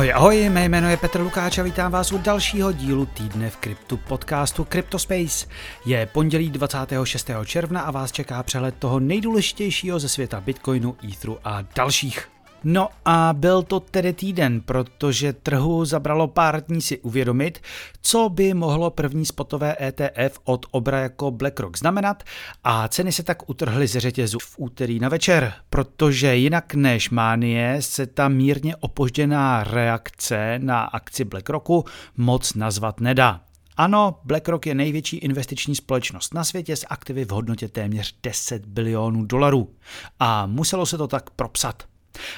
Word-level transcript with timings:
Ahoj, 0.00 0.12
ahoj, 0.12 0.48
mé 0.48 0.64
jméno 0.64 0.90
je 0.90 0.96
Petr 0.96 1.20
Lukáč 1.20 1.58
a 1.58 1.62
vítám 1.62 1.92
vás 1.92 2.12
u 2.12 2.18
dalšího 2.18 2.72
dílu 2.72 3.06
týdne 3.06 3.50
v 3.50 3.56
kryptu 3.56 3.96
podcastu 3.96 4.64
CryptoSpace. 4.64 5.46
Je 5.84 6.06
pondělí 6.06 6.50
26. 6.50 7.30
června 7.44 7.80
a 7.80 7.90
vás 7.90 8.12
čeká 8.12 8.42
přehled 8.42 8.74
toho 8.78 9.00
nejdůležitějšího 9.00 9.98
ze 9.98 10.08
světa 10.08 10.40
Bitcoinu, 10.40 10.96
Etheru 11.12 11.38
a 11.44 11.62
dalších. 11.76 12.28
No 12.64 12.88
a 13.04 13.32
byl 13.32 13.62
to 13.62 13.80
tedy 13.80 14.12
týden, 14.12 14.60
protože 14.60 15.32
trhu 15.32 15.84
zabralo 15.84 16.28
pár 16.28 16.64
dní 16.64 16.82
si 16.82 16.98
uvědomit, 16.98 17.62
co 18.02 18.28
by 18.28 18.54
mohlo 18.54 18.90
první 18.90 19.26
spotové 19.26 19.76
ETF 19.80 20.38
od 20.44 20.66
obra 20.70 21.00
jako 21.00 21.30
BlackRock 21.30 21.78
znamenat 21.78 22.22
a 22.64 22.88
ceny 22.88 23.12
se 23.12 23.22
tak 23.22 23.50
utrhly 23.50 23.86
ze 23.86 24.00
řetězu 24.00 24.38
v 24.38 24.54
úterý 24.58 25.00
na 25.00 25.08
večer, 25.08 25.52
protože 25.70 26.36
jinak 26.36 26.74
než 26.74 27.10
mánie 27.10 27.82
se 27.82 28.06
ta 28.06 28.28
mírně 28.28 28.76
opožděná 28.76 29.64
reakce 29.64 30.58
na 30.58 30.80
akci 30.80 31.24
BlackRocku 31.24 31.84
moc 32.16 32.54
nazvat 32.54 33.00
nedá. 33.00 33.40
Ano, 33.76 34.18
BlackRock 34.24 34.66
je 34.66 34.74
největší 34.74 35.16
investiční 35.16 35.74
společnost 35.76 36.34
na 36.34 36.44
světě 36.44 36.76
s 36.76 36.86
aktivy 36.90 37.24
v 37.24 37.30
hodnotě 37.30 37.68
téměř 37.68 38.14
10 38.22 38.66
bilionů 38.66 39.24
dolarů. 39.24 39.70
A 40.18 40.46
muselo 40.46 40.86
se 40.86 40.98
to 40.98 41.06
tak 41.06 41.30
propsat. 41.30 41.89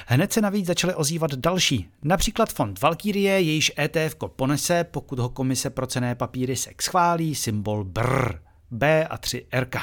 Hned 0.07 0.33
se 0.33 0.41
navíc 0.41 0.65
začaly 0.65 0.95
ozývat 0.95 1.33
další, 1.33 1.89
například 2.03 2.53
fond 2.53 2.81
Valkyrie, 2.81 3.41
jejíž 3.41 3.71
ETF 3.79 4.15
ponese, 4.35 4.83
pokud 4.83 5.19
ho 5.19 5.29
komise 5.29 5.69
pro 5.69 5.87
cené 5.87 6.15
papíry 6.15 6.55
SEC 6.55 6.73
schválí, 6.81 7.35
symbol 7.35 7.83
BR, 7.83 8.33
B 8.71 9.07
a 9.07 9.17
3 9.17 9.45
RK. 9.59 9.75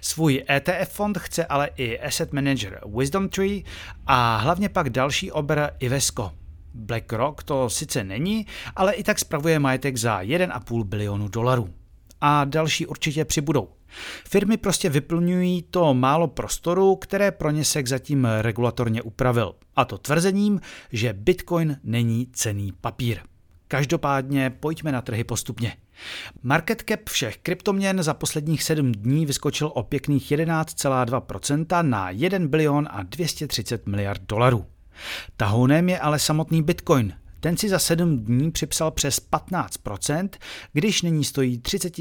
Svůj 0.00 0.44
ETF 0.50 0.92
fond 0.92 1.18
chce 1.18 1.46
ale 1.46 1.70
i 1.76 2.00
asset 2.00 2.32
manager 2.32 2.80
Wisdom 2.98 3.28
Tree 3.28 3.62
a 4.06 4.36
hlavně 4.36 4.68
pak 4.68 4.90
další 4.90 5.32
obr 5.32 5.60
Ivesco. 5.78 6.32
BlackRock 6.74 7.42
to 7.42 7.70
sice 7.70 8.04
není, 8.04 8.46
ale 8.76 8.92
i 8.92 9.02
tak 9.02 9.18
spravuje 9.18 9.58
majetek 9.58 9.96
za 9.96 10.22
1,5 10.22 10.84
bilionu 10.84 11.28
dolarů. 11.28 11.70
A 12.26 12.44
další 12.44 12.86
určitě 12.86 13.24
přibudou. 13.24 13.68
Firmy 14.28 14.56
prostě 14.56 14.88
vyplňují 14.88 15.62
to 15.62 15.94
málo 15.94 16.28
prostoru, 16.28 16.96
které 16.96 17.30
pro 17.30 17.50
ně 17.50 17.64
SEC 17.64 17.86
zatím 17.86 18.28
regulatorně 18.40 19.02
upravil. 19.02 19.54
A 19.76 19.84
to 19.84 19.98
tvrzením, 19.98 20.60
že 20.92 21.12
Bitcoin 21.12 21.76
není 21.82 22.26
cený 22.32 22.72
papír. 22.80 23.18
Každopádně 23.68 24.50
pojďme 24.50 24.92
na 24.92 25.02
trhy 25.02 25.24
postupně. 25.24 25.76
Market 26.42 26.84
cap 26.88 27.00
všech 27.08 27.36
kryptoměn 27.36 28.02
za 28.02 28.14
posledních 28.14 28.62
7 28.62 28.92
dní 28.92 29.26
vyskočil 29.26 29.70
o 29.74 29.82
pěkných 29.82 30.32
11,2% 30.32 31.82
na 31.88 32.10
1 32.10 32.38
bilion 32.48 32.88
a 32.90 33.02
230 33.02 33.86
miliard 33.86 34.22
dolarů. 34.28 34.66
Tahounem 35.36 35.88
je 35.88 35.98
ale 35.98 36.18
samotný 36.18 36.62
Bitcoin. 36.62 37.12
Ten 37.44 37.56
si 37.56 37.68
za 37.68 37.78
7 37.78 38.18
dní 38.18 38.50
připsal 38.50 38.90
přes 38.90 39.20
15%, 39.32 40.28
když 40.72 41.02
nyní 41.02 41.24
stojí 41.24 41.58
30 41.58 41.92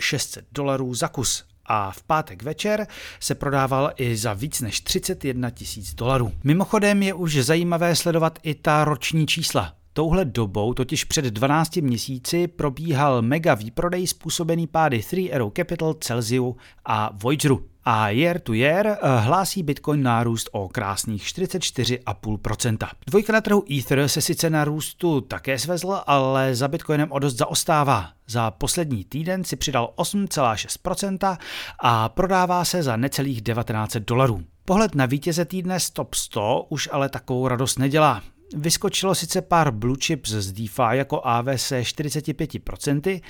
600 0.00 0.44
dolarů 0.52 0.94
za 0.94 1.08
kus 1.08 1.44
a 1.66 1.90
v 1.90 2.02
pátek 2.02 2.42
večer 2.42 2.86
se 3.20 3.34
prodával 3.34 3.92
i 3.96 4.16
za 4.16 4.32
víc 4.32 4.60
než 4.60 4.80
31 4.80 5.50
tisíc 5.50 5.94
dolarů. 5.94 6.32
Mimochodem 6.44 7.02
je 7.02 7.14
už 7.14 7.36
zajímavé 7.36 7.96
sledovat 7.96 8.38
i 8.42 8.54
ta 8.54 8.84
roční 8.84 9.26
čísla. 9.26 9.77
Touhle 9.98 10.24
dobou, 10.24 10.74
totiž 10.74 11.04
před 11.04 11.24
12 11.24 11.76
měsíci, 11.76 12.46
probíhal 12.46 13.22
mega 13.22 13.54
výprodej 13.54 14.06
způsobený 14.06 14.66
pády 14.66 15.02
3 15.02 15.32
Arrow 15.32 15.52
Capital, 15.56 15.94
Celsiu 15.94 16.56
a 16.84 17.10
Voyageru. 17.22 17.64
A 17.84 18.08
year 18.08 18.38
to 18.38 18.52
year 18.52 18.86
eh, 18.86 18.96
hlásí 19.18 19.62
Bitcoin 19.62 20.02
nárůst 20.02 20.48
o 20.52 20.68
krásných 20.68 21.22
44,5%. 21.22 22.88
Dvojka 23.06 23.32
na 23.32 23.40
trhu 23.40 23.64
Ether 23.78 24.08
se 24.08 24.20
sice 24.20 24.50
na 24.50 24.64
růstu 24.64 25.20
také 25.20 25.58
svezl, 25.58 26.00
ale 26.06 26.54
za 26.54 26.68
Bitcoinem 26.68 27.12
o 27.12 27.18
dost 27.18 27.36
zaostává. 27.36 28.10
Za 28.28 28.50
poslední 28.50 29.04
týden 29.04 29.44
si 29.44 29.56
přidal 29.56 29.92
8,6% 29.96 31.38
a 31.78 32.08
prodává 32.08 32.64
se 32.64 32.82
za 32.82 32.96
necelých 32.96 33.40
19 33.40 33.96
dolarů. 33.96 34.40
Pohled 34.64 34.94
na 34.94 35.06
vítěze 35.06 35.44
týdne 35.44 35.80
Stop 35.80 36.14
100 36.14 36.66
už 36.68 36.88
ale 36.92 37.08
takovou 37.08 37.48
radost 37.48 37.78
nedělá. 37.78 38.22
Vyskočilo 38.56 39.14
sice 39.14 39.42
pár 39.42 39.70
blue 39.70 39.96
chips 39.96 40.30
z 40.30 40.52
DeFi 40.52 40.82
jako 40.90 41.20
AVS 41.24 41.72
45%, 41.72 43.20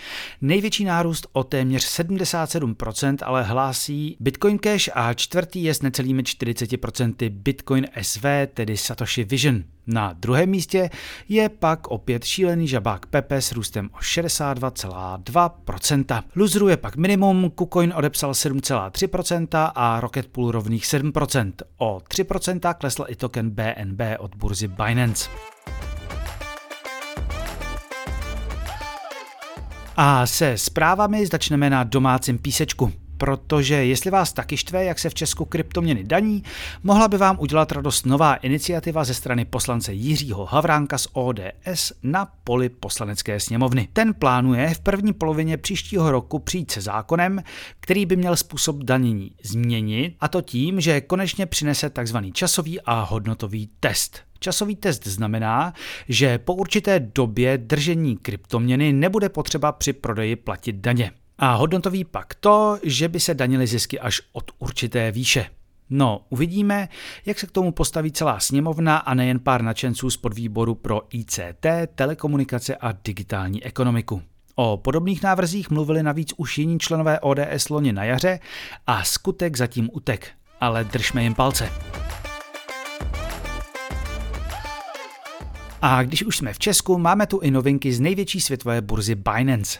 největší 0.40 0.84
nárůst 0.84 1.26
o 1.32 1.44
téměř 1.44 2.00
77% 2.00 3.16
ale 3.22 3.42
hlásí 3.42 4.16
Bitcoin 4.20 4.58
Cash 4.58 4.88
a 4.94 5.14
čtvrtý 5.14 5.64
je 5.64 5.74
s 5.74 5.82
necelými 5.82 6.22
40% 6.22 7.30
Bitcoin 7.30 7.86
SV, 8.02 8.24
tedy 8.54 8.76
Satoshi 8.76 9.24
Vision. 9.24 9.64
Na 9.90 10.12
druhém 10.12 10.48
místě 10.48 10.90
je 11.28 11.48
pak 11.48 11.88
opět 11.88 12.24
šílený 12.24 12.68
žabák 12.68 13.06
Pepe 13.06 13.42
s 13.42 13.52
růstem 13.52 13.90
o 13.92 13.98
62,2%. 13.98 16.22
Luzru 16.36 16.68
je 16.68 16.76
pak 16.76 16.96
minimum, 16.96 17.50
KuCoin 17.50 17.92
odepsal 17.96 18.32
7,3% 18.32 19.72
a 19.74 20.00
Rocket 20.00 20.26
Pool 20.26 20.50
rovných 20.50 20.84
7%. 20.84 21.52
O 21.76 21.98
3% 21.98 22.74
klesl 22.74 23.04
i 23.08 23.16
token 23.16 23.50
BNB 23.50 24.00
od 24.18 24.34
burzy 24.34 24.68
Binance. 24.68 25.30
A 29.96 30.26
se 30.26 30.58
zprávami 30.58 31.26
začneme 31.26 31.70
na 31.70 31.84
domácím 31.84 32.38
písečku 32.38 32.92
protože 33.18 33.74
jestli 33.74 34.10
vás 34.10 34.32
taky 34.32 34.56
štve, 34.56 34.84
jak 34.84 34.98
se 34.98 35.10
v 35.10 35.14
Česku 35.14 35.44
kryptoměny 35.44 36.04
daní, 36.04 36.42
mohla 36.82 37.08
by 37.08 37.16
vám 37.16 37.36
udělat 37.40 37.72
radost 37.72 38.06
nová 38.06 38.34
iniciativa 38.34 39.04
ze 39.04 39.14
strany 39.14 39.44
poslance 39.44 39.92
Jiřího 39.92 40.44
Havránka 40.44 40.98
z 40.98 41.08
ODS 41.12 41.92
na 42.02 42.28
poli 42.44 42.68
poslanecké 42.68 43.40
sněmovny. 43.40 43.88
Ten 43.92 44.14
plánuje 44.14 44.74
v 44.74 44.80
první 44.80 45.12
polovině 45.12 45.56
příštího 45.56 46.10
roku 46.10 46.38
přijít 46.38 46.70
se 46.70 46.80
zákonem, 46.80 47.42
který 47.80 48.06
by 48.06 48.16
měl 48.16 48.36
způsob 48.36 48.76
danění 48.76 49.30
změnit, 49.42 50.16
a 50.20 50.28
to 50.28 50.42
tím, 50.42 50.80
že 50.80 51.00
konečně 51.00 51.46
přinese 51.46 51.90
tzv. 51.90 52.16
časový 52.32 52.80
a 52.80 53.00
hodnotový 53.00 53.70
test. 53.80 54.20
Časový 54.40 54.76
test 54.76 55.06
znamená, 55.06 55.72
že 56.08 56.38
po 56.38 56.54
určité 56.54 57.00
době 57.00 57.58
držení 57.58 58.16
kryptoměny 58.16 58.92
nebude 58.92 59.28
potřeba 59.28 59.72
při 59.72 59.92
prodeji 59.92 60.36
platit 60.36 60.76
daně. 60.76 61.10
A 61.38 61.54
hodnotový 61.54 62.04
pak 62.04 62.34
to, 62.34 62.78
že 62.82 63.08
by 63.08 63.20
se 63.20 63.34
danily 63.34 63.66
zisky 63.66 64.00
až 64.00 64.22
od 64.32 64.50
určité 64.58 65.10
výše. 65.10 65.46
No, 65.90 66.20
uvidíme, 66.28 66.88
jak 67.26 67.38
se 67.38 67.46
k 67.46 67.50
tomu 67.50 67.72
postaví 67.72 68.12
celá 68.12 68.40
sněmovna 68.40 68.96
a 68.96 69.14
nejen 69.14 69.40
pár 69.40 69.62
nadšenců 69.62 70.10
z 70.10 70.16
podvýboru 70.16 70.74
pro 70.74 71.02
ICT, 71.10 71.66
telekomunikace 71.94 72.76
a 72.76 72.92
digitální 73.04 73.64
ekonomiku. 73.64 74.22
O 74.54 74.76
podobných 74.76 75.22
návrzích 75.22 75.70
mluvili 75.70 76.02
navíc 76.02 76.32
už 76.36 76.58
jiní 76.58 76.78
členové 76.78 77.20
ODS 77.20 77.68
loni 77.70 77.92
na 77.92 78.04
jaře 78.04 78.40
a 78.86 79.04
skutek 79.04 79.56
zatím 79.56 79.90
utek, 79.92 80.28
ale 80.60 80.84
držme 80.84 81.22
jim 81.22 81.34
palce. 81.34 81.70
A 85.82 86.02
když 86.02 86.22
už 86.22 86.36
jsme 86.36 86.52
v 86.52 86.58
Česku, 86.58 86.98
máme 86.98 87.26
tu 87.26 87.38
i 87.38 87.50
novinky 87.50 87.92
z 87.92 88.00
největší 88.00 88.40
světové 88.40 88.80
burzy 88.80 89.14
Binance. 89.14 89.78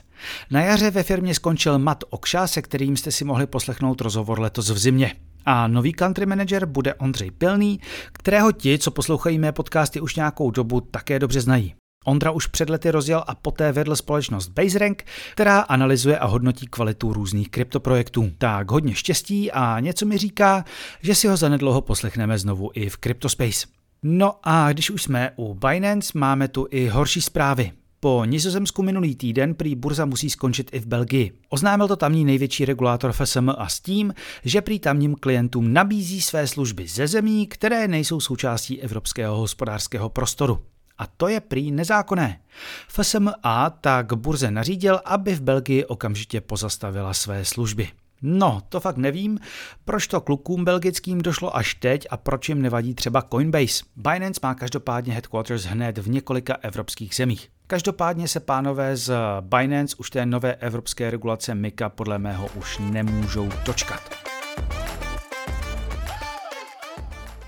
Na 0.50 0.60
jaře 0.60 0.90
ve 0.90 1.02
firmě 1.02 1.34
skončil 1.34 1.78
Matt 1.78 2.04
Okša, 2.10 2.46
se 2.46 2.62
kterým 2.62 2.96
jste 2.96 3.12
si 3.12 3.24
mohli 3.24 3.46
poslechnout 3.46 4.00
rozhovor 4.00 4.40
letos 4.40 4.70
v 4.70 4.78
zimě. 4.78 5.14
A 5.46 5.68
nový 5.68 5.92
country 5.92 6.26
manager 6.26 6.66
bude 6.66 6.94
Ondřej 6.94 7.30
Pilný, 7.30 7.80
kterého 8.12 8.52
ti, 8.52 8.78
co 8.78 8.90
poslouchají 8.90 9.38
mé 9.38 9.52
podcasty 9.52 10.00
už 10.00 10.16
nějakou 10.16 10.50
dobu, 10.50 10.80
také 10.80 11.18
dobře 11.18 11.40
znají. 11.40 11.74
Ondra 12.04 12.30
už 12.30 12.46
před 12.46 12.70
lety 12.70 12.90
rozjel 12.90 13.24
a 13.26 13.34
poté 13.34 13.72
vedl 13.72 13.96
společnost 13.96 14.48
BaseRank, 14.48 15.04
která 15.32 15.60
analyzuje 15.60 16.18
a 16.18 16.26
hodnotí 16.26 16.66
kvalitu 16.66 17.12
různých 17.12 17.50
kryptoprojektů. 17.50 18.30
Tak 18.38 18.70
hodně 18.70 18.94
štěstí 18.94 19.52
a 19.52 19.80
něco 19.80 20.06
mi 20.06 20.18
říká, 20.18 20.64
že 21.02 21.14
si 21.14 21.28
ho 21.28 21.36
zanedlouho 21.36 21.80
poslechneme 21.80 22.38
znovu 22.38 22.70
i 22.74 22.88
v 22.88 22.98
CryptoSpace. 22.98 23.77
No 24.02 24.34
a 24.42 24.72
když 24.72 24.90
už 24.90 25.02
jsme 25.02 25.30
u 25.36 25.54
Binance, 25.54 26.18
máme 26.18 26.48
tu 26.48 26.66
i 26.70 26.88
horší 26.88 27.20
zprávy. 27.20 27.72
Po 28.00 28.24
Nizozemsku 28.24 28.82
minulý 28.82 29.14
týden 29.14 29.54
prý 29.54 29.74
burza 29.74 30.04
musí 30.04 30.30
skončit 30.30 30.70
i 30.72 30.78
v 30.78 30.86
Belgii. 30.86 31.32
Oznámil 31.48 31.88
to 31.88 31.96
tamní 31.96 32.24
největší 32.24 32.64
regulátor 32.64 33.12
FSM 33.12 33.50
a 33.58 33.68
s 33.68 33.80
tím, 33.80 34.14
že 34.44 34.62
prý 34.62 34.78
tamním 34.78 35.14
klientům 35.14 35.72
nabízí 35.72 36.20
své 36.20 36.46
služby 36.46 36.88
ze 36.88 37.06
zemí, 37.06 37.46
které 37.46 37.88
nejsou 37.88 38.20
součástí 38.20 38.82
evropského 38.82 39.36
hospodářského 39.36 40.08
prostoru. 40.08 40.58
A 40.98 41.06
to 41.06 41.28
je 41.28 41.40
prý 41.40 41.70
nezákonné. 41.70 42.40
FSMA 42.88 43.70
tak 43.80 44.12
burze 44.12 44.50
nařídil, 44.50 45.00
aby 45.04 45.34
v 45.34 45.40
Belgii 45.40 45.84
okamžitě 45.84 46.40
pozastavila 46.40 47.14
své 47.14 47.44
služby. 47.44 47.88
No, 48.22 48.62
to 48.68 48.80
fakt 48.80 48.96
nevím, 48.96 49.38
proč 49.84 50.06
to 50.06 50.20
klukům 50.20 50.64
belgickým 50.64 51.18
došlo 51.18 51.56
až 51.56 51.74
teď 51.74 52.06
a 52.10 52.16
proč 52.16 52.48
jim 52.48 52.62
nevadí 52.62 52.94
třeba 52.94 53.22
Coinbase. 53.22 53.84
Binance 53.96 54.40
má 54.42 54.54
každopádně 54.54 55.12
headquarters 55.12 55.64
hned 55.64 55.98
v 55.98 56.08
několika 56.08 56.56
evropských 56.62 57.14
zemích. 57.14 57.50
Každopádně 57.66 58.28
se 58.28 58.40
pánové 58.40 58.96
z 58.96 59.12
Binance 59.40 59.96
už 59.98 60.10
té 60.10 60.26
nové 60.26 60.54
evropské 60.54 61.10
regulace 61.10 61.54
MICA 61.54 61.88
podle 61.88 62.18
mého 62.18 62.48
už 62.54 62.78
nemůžou 62.78 63.48
dočkat. 63.64 64.00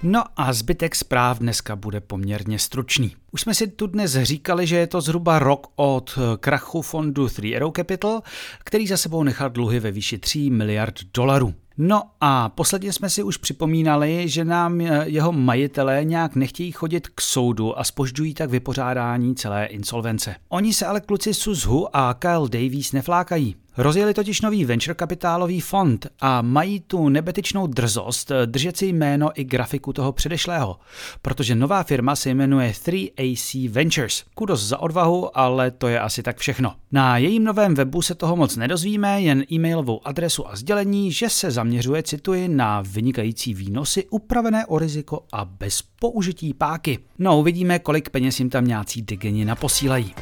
No 0.03 0.25
a 0.37 0.53
zbytek 0.53 0.95
zpráv 0.95 1.39
dneska 1.39 1.77
bude 1.77 2.01
poměrně 2.01 2.59
stručný. 2.59 3.17
Už 3.33 3.41
jsme 3.41 3.55
si 3.55 3.67
tu 3.67 3.87
dnes 3.87 4.17
říkali, 4.23 4.67
že 4.67 4.77
je 4.77 4.87
to 4.87 5.01
zhruba 5.01 5.39
rok 5.39 5.67
od 5.77 6.19
krachu 6.41 6.83
fondu 6.83 7.29
Three 7.29 7.57
Arrow 7.57 7.73
Capital, 7.77 8.23
který 8.65 8.87
za 8.87 8.97
sebou 8.97 9.23
nechal 9.23 9.51
dluhy 9.51 9.81
ve 9.81 9.91
výši 9.91 10.19
3 10.19 10.51
miliard 10.51 10.95
dolarů. 11.15 11.55
No 11.79 12.03
a 12.21 12.49
posledně 12.49 12.93
jsme 12.93 13.11
si 13.11 13.23
už 13.23 13.37
připomínali, 13.37 14.29
že 14.29 14.45
nám 14.45 14.81
jeho 15.05 15.33
majitelé 15.33 16.05
nějak 16.05 16.35
nechtějí 16.35 16.73
chodit 16.73 17.09
k 17.09 17.21
soudu 17.21 17.79
a 17.79 17.85
spožďují 17.85 18.35
tak 18.35 18.51
vypořádání 18.51 19.35
celé 19.35 19.67
insolvence. 19.67 20.35
Oni 20.49 20.75
se 20.75 20.87
ale 20.87 21.01
kluci 21.01 21.35
Suzhu 21.35 21.97
a 21.97 22.15
Kyle 22.15 22.49
Davies 22.49 22.93
neflákají. 22.93 23.57
Rozjeli 23.77 24.15
totiž 24.15 24.41
nový 24.41 24.65
venture 24.65 24.95
kapitálový 24.95 25.61
fond 25.61 26.07
a 26.21 26.43
mají 26.43 26.81
tu 26.81 27.09
nebetičnou 27.09 27.67
drzost 27.67 28.33
držet 28.47 28.77
si 28.77 28.87
jméno 28.87 29.31
i 29.41 29.45
grafiku 29.45 29.93
toho 29.93 30.13
předešlého, 30.13 30.79
protože 31.23 31.55
nová 31.55 31.83
firma 31.83 32.17
se 32.17 32.31
jmenuje 32.31 32.75
3AC 33.21 33.71
Ventures. 33.71 34.25
Kudos 34.35 34.61
za 34.61 34.79
odvahu, 34.79 35.39
ale 35.39 35.71
to 35.71 35.89
je 35.89 36.01
asi 36.01 36.23
tak 36.23 36.39
všechno. 36.39 36.75
Na 36.93 37.19
jejím 37.19 37.45
novém 37.45 37.75
webu 37.75 38.03
se 38.03 38.15
toho 38.15 38.37
moc 38.37 38.57
nedozvíme, 38.57 39.23
jen 39.23 39.45
e-mailovou 39.53 40.07
adresu 40.07 40.49
a 40.49 40.57
sdělení, 40.57 41.13
že 41.13 41.29
se 41.29 41.51
zaměřuje, 41.51 42.03
cituji, 42.03 42.49
na 42.49 42.83
vynikající 42.87 43.55
výnosy 43.55 44.07
upravené 44.11 44.67
o 44.67 44.79
riziko 44.79 45.25
a 45.33 45.45
bez 45.45 45.83
použití 46.01 46.55
páky. 46.55 46.99
No 47.19 47.39
uvidíme, 47.39 47.79
kolik 47.79 48.11
peněz 48.11 48.39
jim 48.39 48.51
tam 48.51 48.67
nějací 48.67 49.03
digeni 49.03 49.45
naposílají. 49.45 50.15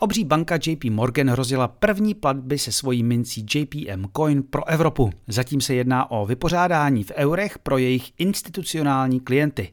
Obří 0.00 0.24
banka 0.24 0.58
JP 0.66 0.84
Morgan 0.84 1.30
hrozila 1.30 1.68
první 1.68 2.14
platby 2.14 2.58
se 2.58 2.72
svojí 2.72 3.02
mincí 3.02 3.46
JPM 3.54 4.04
Coin 4.16 4.42
pro 4.42 4.68
Evropu. 4.68 5.10
Zatím 5.28 5.60
se 5.60 5.74
jedná 5.74 6.10
o 6.10 6.26
vypořádání 6.26 7.04
v 7.04 7.10
eurech 7.10 7.58
pro 7.58 7.78
jejich 7.78 8.10
institucionální 8.18 9.20
klienty. 9.20 9.72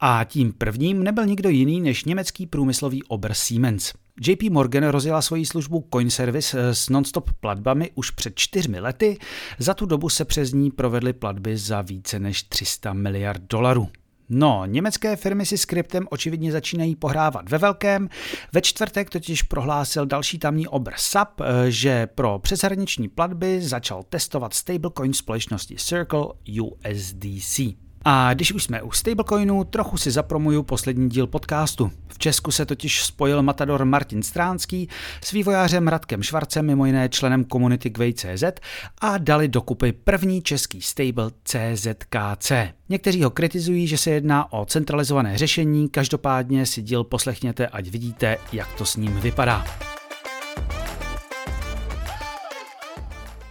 A 0.00 0.24
tím 0.24 0.52
prvním 0.52 1.02
nebyl 1.02 1.26
nikdo 1.26 1.48
jiný 1.48 1.80
než 1.80 2.04
německý 2.04 2.46
průmyslový 2.46 3.02
obr 3.02 3.34
Siemens. 3.34 3.92
JP 4.26 4.42
Morgan 4.50 4.84
rozjela 4.84 5.22
svoji 5.22 5.46
službu 5.46 5.88
Coin 5.92 6.10
Service 6.10 6.74
s 6.74 6.88
nonstop 6.88 7.30
platbami 7.40 7.90
už 7.94 8.10
před 8.10 8.32
čtyřmi 8.36 8.80
lety. 8.80 9.18
Za 9.58 9.74
tu 9.74 9.86
dobu 9.86 10.08
se 10.08 10.24
přes 10.24 10.52
ní 10.52 10.70
provedly 10.70 11.12
platby 11.12 11.56
za 11.56 11.82
více 11.82 12.18
než 12.18 12.42
300 12.42 12.92
miliard 12.92 13.42
dolarů. 13.50 13.88
No, 14.32 14.66
německé 14.66 15.16
firmy 15.16 15.46
si 15.46 15.58
s 15.58 15.64
kryptem 15.64 16.06
očividně 16.10 16.52
začínají 16.52 16.96
pohrávat 16.96 17.50
ve 17.50 17.58
velkém. 17.58 18.08
Ve 18.52 18.62
čtvrtek 18.62 19.10
totiž 19.10 19.42
prohlásil 19.42 20.06
další 20.06 20.38
tamní 20.38 20.68
obr 20.68 20.92
SAP, 20.96 21.40
eh, 21.40 21.70
že 21.70 22.06
pro 22.06 22.38
přeshraniční 22.38 23.08
platby 23.08 23.60
začal 23.62 24.02
testovat 24.02 24.54
stablecoin 24.54 25.12
společnosti 25.12 25.76
Circle 25.76 26.24
USDC. 26.62 27.60
A 28.04 28.34
když 28.34 28.52
už 28.52 28.64
jsme 28.64 28.82
u 28.82 28.90
stablecoinu, 28.90 29.64
trochu 29.64 29.96
si 29.96 30.10
zapromuju 30.10 30.62
poslední 30.62 31.08
díl 31.08 31.26
podcastu. 31.26 31.92
V 32.08 32.18
Česku 32.18 32.50
se 32.50 32.66
totiž 32.66 33.04
spojil 33.04 33.42
matador 33.42 33.84
Martin 33.84 34.22
Stránský 34.22 34.88
s 35.24 35.32
vývojářem 35.32 35.88
Radkem 35.88 36.22
Švarcem, 36.22 36.66
mimo 36.66 36.86
jiné 36.86 37.08
členem 37.08 37.44
komunity 37.44 37.90
Gway.cz 37.90 38.44
a 39.00 39.18
dali 39.18 39.48
dokupy 39.48 39.92
první 39.92 40.42
český 40.42 40.82
stable 40.82 41.30
CZKC. 41.44 42.52
Někteří 42.88 43.22
ho 43.22 43.30
kritizují, 43.30 43.86
že 43.86 43.98
se 43.98 44.10
jedná 44.10 44.52
o 44.52 44.66
centralizované 44.66 45.38
řešení, 45.38 45.88
každopádně 45.88 46.66
si 46.66 46.82
díl 46.82 47.04
poslechněte, 47.04 47.66
ať 47.66 47.88
vidíte, 47.88 48.36
jak 48.52 48.72
to 48.72 48.84
s 48.84 48.96
ním 48.96 49.20
vypadá. 49.20 49.64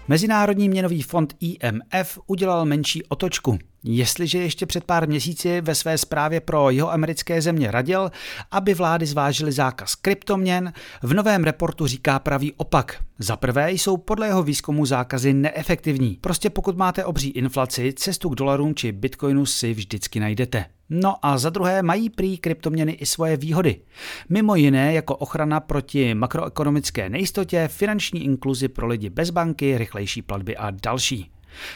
Mezinárodní 0.07 0.69
měnový 0.69 1.01
fond 1.01 1.35
IMF 1.39 2.19
udělal 2.27 2.65
menší 2.65 3.03
otočku. 3.03 3.59
Jestliže 3.83 4.37
ještě 4.37 4.65
před 4.65 4.83
pár 4.83 5.07
měsíci 5.07 5.61
ve 5.61 5.75
své 5.75 5.97
zprávě 5.97 6.39
pro 6.39 6.69
jeho 6.69 6.91
americké 6.91 7.41
země 7.41 7.71
radil, 7.71 8.11
aby 8.51 8.73
vlády 8.73 9.05
zvážily 9.05 9.51
zákaz 9.51 9.95
kryptoměn, 9.95 10.73
v 11.03 11.13
novém 11.13 11.43
reportu 11.43 11.87
říká 11.87 12.19
pravý 12.19 12.53
opak. 12.53 13.03
Za 13.19 13.37
prvé 13.37 13.71
jsou 13.71 13.97
podle 13.97 14.27
jeho 14.27 14.43
výzkumu 14.43 14.85
zákazy 14.85 15.33
neefektivní. 15.33 16.17
Prostě 16.21 16.49
pokud 16.49 16.77
máte 16.77 17.05
obří 17.05 17.29
inflaci, 17.29 17.93
cestu 17.93 18.29
k 18.29 18.35
dolarům 18.35 18.75
či 18.75 18.91
bitcoinu 18.91 19.45
si 19.45 19.73
vždycky 19.73 20.19
najdete. 20.19 20.65
No 20.89 21.25
a 21.25 21.37
za 21.37 21.49
druhé 21.49 21.83
mají 21.83 22.09
prý 22.09 22.37
kryptoměny 22.37 22.91
i 22.91 23.05
svoje 23.05 23.37
výhody. 23.37 23.81
Mimo 24.29 24.55
jiné 24.55 24.93
jako 24.93 25.15
ochrana 25.15 25.59
proti 25.59 26.13
makroekonomické 26.13 27.09
nejistotě, 27.09 27.67
finanční 27.67 28.23
inkluzi 28.23 28.67
pro 28.67 28.87
lidi 28.87 29.09
bez 29.09 29.29
banky, 29.29 29.77
rychlejší 29.77 30.21
platby 30.21 30.57
a 30.57 30.71
další. 30.71 31.31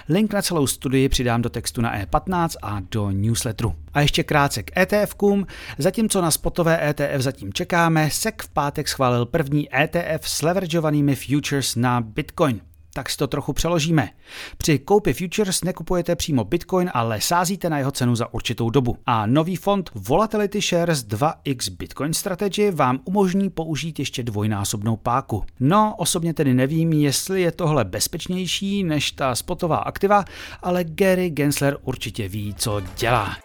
Link 0.10 0.34
na 0.34 0.42
celou 0.42 0.68
studii 0.68 1.10
přidám 1.10 1.42
do 1.42 1.50
textu 1.50 1.82
na 1.82 2.00
E15 2.00 2.50
a 2.62 2.80
do 2.92 3.12
newsletteru. 3.12 3.76
A 3.94 4.02
ještě 4.02 4.24
krátce 4.24 4.64
k 4.64 4.78
ETFkům. 4.78 5.48
Zatímco 5.78 6.22
na 6.22 6.32
spotové 6.32 6.90
ETF 6.90 7.22
zatím 7.22 7.54
čekáme, 7.54 8.10
SEC 8.10 8.36
v 8.44 8.50
pátek 8.50 8.88
schválil 8.88 9.26
první 9.26 9.76
ETF 9.76 10.30
s 10.30 10.42
leverageovanými 10.42 11.16
futures 11.16 11.76
na 11.76 12.02
Bitcoin 12.02 12.62
tak 12.94 13.10
si 13.10 13.18
to 13.18 13.28
trochu 13.28 13.54
přeložíme. 13.54 14.10
Při 14.58 14.80
koupi 14.80 15.14
futures 15.14 15.64
nekupujete 15.64 16.16
přímo 16.16 16.44
Bitcoin, 16.44 16.92
ale 16.94 17.22
sázíte 17.22 17.70
na 17.70 17.78
jeho 17.78 17.92
cenu 17.92 18.16
za 18.16 18.34
určitou 18.34 18.70
dobu. 18.70 18.98
A 19.06 19.26
nový 19.26 19.56
fond 19.56 19.90
Volatility 19.96 20.62
Shares 20.62 21.06
2x 21.08 21.72
Bitcoin 21.78 22.14
Strategy 22.14 22.72
vám 22.72 23.00
umožní 23.06 23.50
použít 23.50 24.00
ještě 24.00 24.24
dvojnásobnou 24.24 24.98
páku. 24.98 25.44
No, 25.60 25.96
osobně 25.98 26.34
tedy 26.34 26.54
nevím, 26.54 26.94
jestli 26.94 27.42
je 27.42 27.52
tohle 27.52 27.86
bezpečnější 27.86 28.84
než 28.84 29.12
ta 29.12 29.36
spotová 29.36 29.78
aktiva, 29.78 30.26
ale 30.62 30.84
Gary 30.84 31.30
Gensler 31.30 31.78
určitě 31.84 32.28
ví, 32.28 32.56
co 32.58 32.82
dělá. 33.00 33.38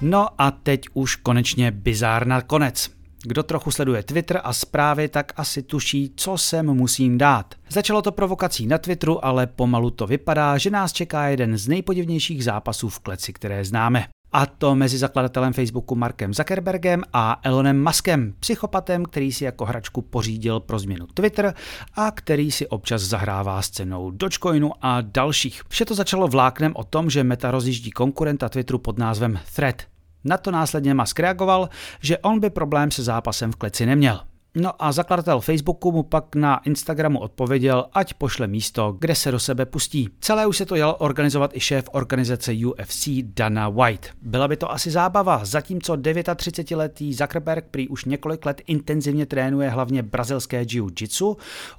No 0.00 0.28
a 0.38 0.50
teď 0.50 0.80
už 0.94 1.16
konečně 1.16 1.70
bizár 1.70 2.26
na 2.26 2.40
konec. 2.40 2.99
Kdo 3.22 3.42
trochu 3.42 3.70
sleduje 3.70 4.02
Twitter 4.02 4.40
a 4.44 4.52
zprávy, 4.52 5.08
tak 5.08 5.32
asi 5.36 5.62
tuší, 5.62 6.12
co 6.16 6.38
sem 6.38 6.66
musím 6.66 7.18
dát. 7.18 7.54
Začalo 7.68 8.02
to 8.02 8.12
provokací 8.12 8.66
na 8.66 8.78
Twitteru, 8.78 9.24
ale 9.24 9.46
pomalu 9.46 9.90
to 9.90 10.06
vypadá, 10.06 10.58
že 10.58 10.70
nás 10.70 10.92
čeká 10.92 11.28
jeden 11.28 11.58
z 11.58 11.68
nejpodivnějších 11.68 12.44
zápasů 12.44 12.88
v 12.88 12.98
kleci, 12.98 13.32
které 13.32 13.64
známe. 13.64 14.06
A 14.32 14.46
to 14.46 14.74
mezi 14.74 14.98
zakladatelem 14.98 15.52
Facebooku 15.52 15.94
Markem 15.94 16.34
Zuckerbergem 16.34 17.02
a 17.12 17.40
Elonem 17.42 17.84
Muskem, 17.84 18.34
psychopatem, 18.40 19.04
který 19.04 19.32
si 19.32 19.44
jako 19.44 19.64
hračku 19.64 20.02
pořídil 20.02 20.60
pro 20.60 20.78
změnu 20.78 21.06
Twitter 21.14 21.54
a 21.94 22.10
který 22.10 22.50
si 22.50 22.66
občas 22.66 23.02
zahrává 23.02 23.62
s 23.62 23.70
cenou 23.70 24.10
Dogecoinu 24.10 24.70
a 24.80 25.00
dalších. 25.00 25.62
Vše 25.68 25.84
to 25.84 25.94
začalo 25.94 26.28
vláknem 26.28 26.72
o 26.76 26.84
tom, 26.84 27.10
že 27.10 27.24
Meta 27.24 27.50
rozjíždí 27.50 27.90
konkurenta 27.90 28.48
Twitteru 28.48 28.78
pod 28.78 28.98
názvem 28.98 29.40
Thread. 29.54 29.89
Na 30.24 30.36
to 30.36 30.50
následně 30.50 30.94
Musk 30.94 31.20
reagoval, 31.20 31.68
že 32.00 32.18
on 32.18 32.40
by 32.40 32.50
problém 32.50 32.90
se 32.90 33.02
zápasem 33.02 33.52
v 33.52 33.56
kleci 33.56 33.86
neměl. 33.86 34.20
No 34.54 34.84
a 34.84 34.92
zakladatel 34.92 35.40
Facebooku 35.40 35.92
mu 35.92 36.02
pak 36.02 36.34
na 36.34 36.58
Instagramu 36.58 37.18
odpověděl, 37.18 37.86
ať 37.92 38.14
pošle 38.14 38.46
místo, 38.46 38.96
kde 38.98 39.14
se 39.14 39.30
do 39.30 39.38
sebe 39.38 39.66
pustí. 39.66 40.08
Celé 40.20 40.46
už 40.46 40.56
se 40.56 40.66
to 40.66 40.76
jel 40.76 40.96
organizovat 40.98 41.56
i 41.56 41.60
šéf 41.60 41.84
organizace 41.92 42.52
UFC 42.66 43.08
Dana 43.22 43.68
White. 43.68 44.10
Byla 44.22 44.48
by 44.48 44.56
to 44.56 44.72
asi 44.72 44.90
zábava, 44.90 45.44
zatímco 45.44 45.94
39-letý 45.94 47.14
Zuckerberg 47.14 47.64
prý 47.70 47.88
už 47.88 48.04
několik 48.04 48.46
let 48.46 48.62
intenzivně 48.66 49.26
trénuje 49.26 49.68
hlavně 49.70 50.02
brazilské 50.02 50.62
jiu-jitsu, 50.62 51.36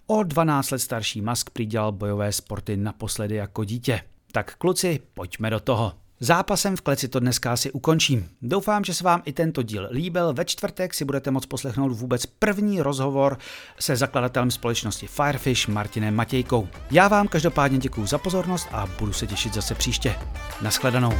o 0.07 0.23
12 0.23 0.71
let 0.71 0.79
starší 0.79 1.21
Musk 1.21 1.49
prý 1.49 1.65
dělal 1.65 1.91
bojové 1.91 2.31
sporty 2.31 2.77
naposledy 2.77 3.35
jako 3.35 3.63
dítě. 3.63 4.01
Tak 4.31 4.55
kluci, 4.55 4.99
pojďme 5.13 5.49
do 5.49 5.59
toho. 5.59 5.93
Zápasem 6.23 6.75
v 6.75 6.81
kleci 6.81 7.07
to 7.07 7.19
dneska 7.19 7.53
asi 7.53 7.71
ukončím. 7.71 8.29
Doufám, 8.41 8.83
že 8.83 8.93
se 8.93 9.03
vám 9.03 9.21
i 9.25 9.33
tento 9.33 9.63
díl 9.63 9.87
líbil. 9.91 10.33
Ve 10.33 10.45
čtvrtek 10.45 10.93
si 10.93 11.05
budete 11.05 11.31
moct 11.31 11.45
poslechnout 11.45 11.91
vůbec 11.91 12.25
první 12.25 12.81
rozhovor 12.81 13.37
se 13.79 13.95
zakladatelem 13.95 14.51
společnosti 14.51 15.07
Firefish 15.07 15.67
Martinem 15.67 16.15
Matějkou. 16.15 16.67
Já 16.91 17.07
vám 17.07 17.27
každopádně 17.27 17.77
děkuji 17.77 18.05
za 18.05 18.17
pozornost 18.17 18.67
a 18.71 18.87
budu 18.99 19.13
se 19.13 19.27
těšit 19.27 19.53
zase 19.53 19.75
příště. 19.75 20.15
Naschledanou. 20.61 21.13